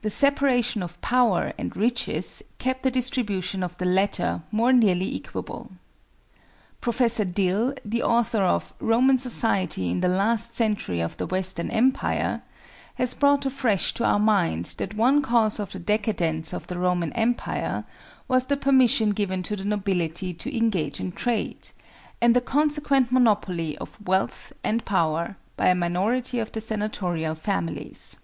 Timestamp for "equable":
5.14-5.72